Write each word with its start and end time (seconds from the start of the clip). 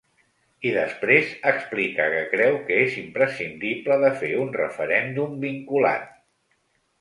I 0.67 0.69
després 0.75 1.33
explica 1.51 2.07
que 2.13 2.23
creu 2.31 2.57
que 2.69 2.79
és 2.85 2.95
imprescindible 3.01 3.99
de 4.05 4.11
fer 4.23 4.33
un 4.47 4.51
referèndum 4.57 5.37
vinculant. 5.47 6.11